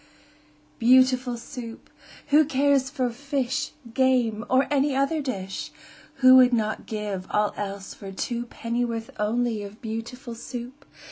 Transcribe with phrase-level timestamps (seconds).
[0.79, 1.87] Beautiful Soup!
[2.29, 5.69] Who cares for fish, Game, or any other dish?
[6.25, 10.85] Who would not give all else for two Pennyworth only of Beautiful Soup?